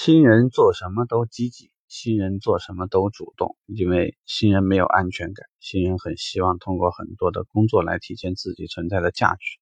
[0.00, 9.58] 新人做什么都积极，新人做什么都主动，因为新人没有安全感，新人很希望通过很多的工作来体现自己存在的价值。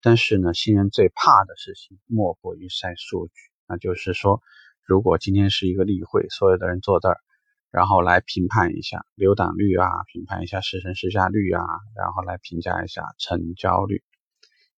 [0.00, 3.32] 但是呢，新人最怕的事情莫过于晒数据，
[3.66, 4.40] 那就是说，
[4.86, 7.18] 如果今天是一个例会，所有的人坐这儿，
[7.72, 11.64] 然后来评判一下留档率啊，评判一下试乘试驾率啊，
[11.96, 14.04] 然后来评价一下成交率，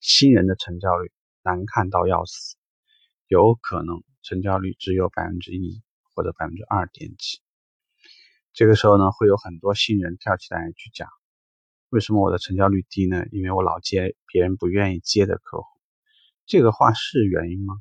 [0.00, 1.12] 新人的成交率
[1.42, 2.56] 难看到要死，
[3.28, 4.02] 有可能。
[4.22, 5.82] 成交率只有百分之一
[6.14, 7.40] 或者百分之二点几，
[8.52, 11.08] 这个时候呢，会有很多新人跳起来去讲，
[11.88, 13.24] 为什么我的成交率低呢？
[13.32, 15.66] 因为我老接别人不愿意接的客户。
[16.46, 17.74] 这个话是原因吗？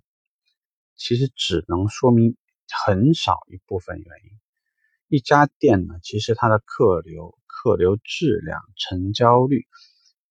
[0.96, 2.36] 其实只能说明
[2.86, 4.40] 很少一部分原因。
[5.08, 9.68] 一家店呢，其实它的客流、客流质量、成交率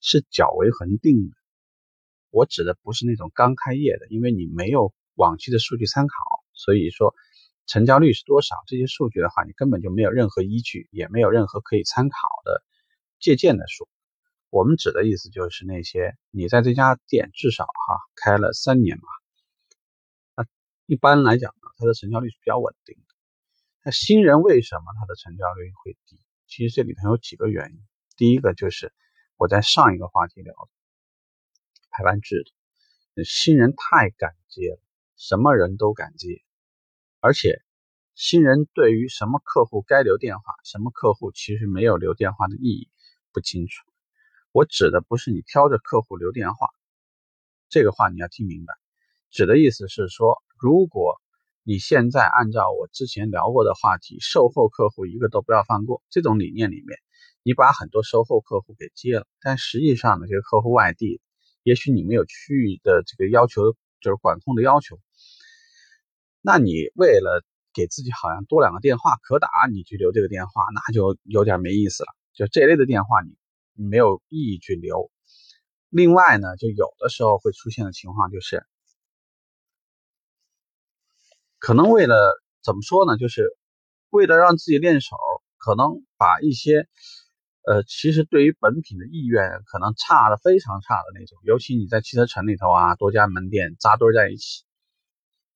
[0.00, 1.36] 是较为恒定的。
[2.30, 4.92] 我指的不是那种刚开业的，因为你没有。
[5.20, 6.14] 往期的数据参考，
[6.54, 7.14] 所以说
[7.66, 8.56] 成交率是多少？
[8.66, 12.64] 这些数据的话，你根本就没有任何依据，也没有任何可以参考的
[13.18, 13.86] 借鉴的数。
[14.48, 19.08] 我们指的意思就是那些你在这家店至少哈开了三年嘛，
[20.36, 20.46] 那
[20.86, 23.14] 一般来讲呢，它的成交率是比较稳定的。
[23.84, 26.18] 那新人为什么他的成交率会低？
[26.46, 27.78] 其实这里头有几个原因。
[28.16, 28.92] 第一个就是
[29.36, 30.70] 我在上一个话题聊的
[31.90, 34.80] 排班制度，新人太敢接了。
[35.22, 36.40] 什么人都敢接，
[37.20, 37.60] 而且
[38.14, 42.88] 新人对于什么客户该留电话，什么客户其实没有留电话的意义
[43.30, 43.84] 不清楚。
[44.50, 46.68] 我指的不是你挑着客户留电话，
[47.68, 48.72] 这个话你要听明白。
[49.28, 51.20] 指的意思是说，如果
[51.64, 56.98] 你现在按照我之前聊过的话题，售后客户一个都不要放过这种理念里面，
[57.42, 61.20] 你把很多售后客户给接了，但实际上呢，这个客户外地，
[61.62, 64.98] 也许你没有区域的这个要求，就是管控的要求。
[66.42, 72.08] 那你为了给自己好像多两个电话可打，你去留这个电话，那就有点没意思了。
[72.32, 75.10] 就这类的电话，你没有意义去留。
[75.90, 78.64] 另外呢，就有的时候会出现的情况就是，
[81.58, 83.56] 可能为了怎么说呢，就是
[84.08, 85.16] 为了让自己练手，
[85.58, 86.88] 可能把一些
[87.66, 94.64] 呃，其实对于本品的意愿可能差的非常差的那种，尤其你在汽车城里头啊，多家门店扎堆在一起。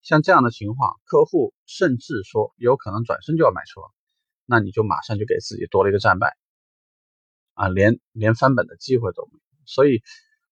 [0.05, 3.81] 像这样的情况，客户甚至说有可能转身就要买车，
[4.45, 6.37] 那你就马上就给自己多了一个战败，
[7.55, 9.41] 啊，连连翻本的机会都没有。
[9.65, 10.03] 所以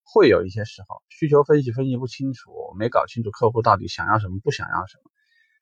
[0.01, 5.11] 会有一些时候需求分析分析不清楚，没搞清楚客户到底想要什么，不想要什么，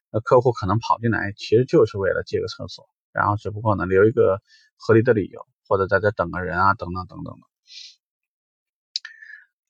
[0.09, 4.41] 那客户可能跑进来其实就是为了借个厕所，然后只不过呢留一个
[4.77, 7.45] 合理的理由，或者在这等个人啊，等等等等的。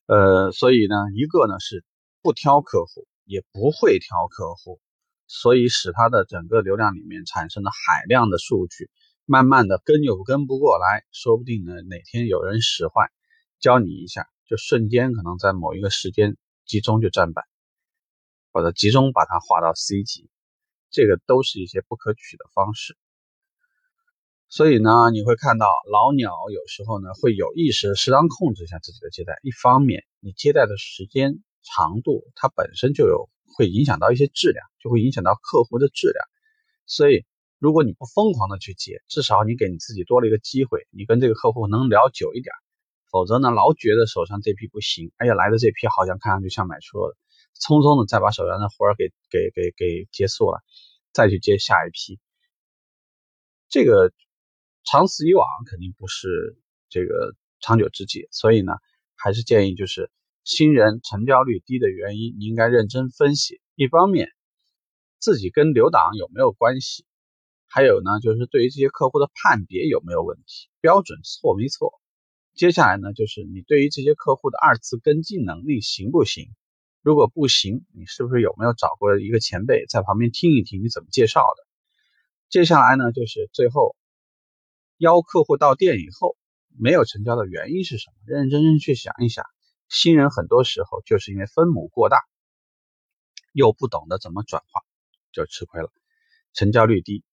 [0.06, 1.84] 呃，所以呢，一个呢是
[2.22, 3.08] 不挑客户。
[3.32, 4.82] 也不会挑客户，
[5.26, 8.90] 所以使他的整个流量里面产生的海量的数据，
[9.26, 13.10] 慢慢的跟又跟不过来，说不定呢哪天有人使坏，
[13.62, 17.46] 教你一下，就瞬间可能在某一个时间集中就占满，
[18.52, 20.30] 或者集中把它划到 C 级，
[20.90, 22.98] 这个都是一些不可取的方式。
[24.50, 31.42] 所以呢，你会看到老鸟有时候呢会有意识适当控制一下自己的接待，一方面你接待的时间。
[31.64, 36.26] 长度它本身就有会影响到一些质量，就会影响到客户的质量。
[36.86, 37.26] 所以
[37.60, 42.54] 如果你不疯狂的去接，至少你给你自己多了一个机会，你跟这个客户能聊久一点。
[43.12, 47.16] 否则呢，老觉得手上这批不行，哎呀来的这批好像看上去像买车的，
[47.60, 50.64] 匆匆的再把手上的活儿给给给给结束了，
[51.12, 52.20] 再去接下一批。
[53.70, 54.12] 这个
[54.86, 56.58] 长此以往肯定不是
[56.90, 58.28] 这个长久之计。
[58.32, 58.74] 所以呢，
[59.16, 60.10] 还是建议就是。
[60.44, 63.62] 新人成交率低的原因，你应该认真分析。
[63.76, 64.30] 一方面，
[65.20, 67.06] 自己跟留档有没有关系？
[67.68, 72.02] 还有呢，就是对于这些客户的判别有没有问题，标准错没错？
[72.54, 76.50] 接下来呢，就是你对于这些客户的二次跟进能力行不行？
[77.02, 81.68] 如果不行，你是不是有没有找过一个前辈在旁边听一听你怎么介绍的？
[82.50, 83.96] 接下来呢，就是最后
[84.98, 86.36] 邀客户到店以后
[86.78, 88.16] 没有成交的原因是什么？
[88.26, 89.46] 认认真真去想一想。
[89.92, 92.18] 新人很多时候就是因为分母过大，
[93.52, 94.82] 又不懂得怎么转化，
[95.34, 95.92] 就吃亏了。
[96.54, 97.26] 成交率低，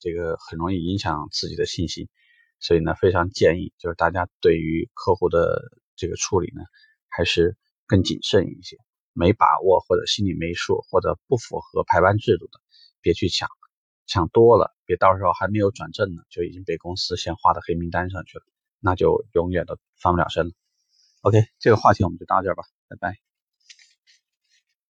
[0.00, 2.08] 这个很容易影响自己的信心。
[2.58, 5.62] 所以呢，非常建议就是大家对于客户的
[5.94, 6.64] 这个处理呢，
[7.08, 8.76] 还是更谨慎一些。
[9.12, 12.58] 没把握或者心里没数或者不符合排班制度的，
[13.00, 13.48] 别去抢，
[14.06, 18.44] 抢多了，别到时候还没有转正呢，就已经被公司先划到黑名单上去了，
[18.80, 20.52] 那就永远都翻不了身了。
[21.24, 23.29] OK，这个话题我们就到这儿吧，拜拜。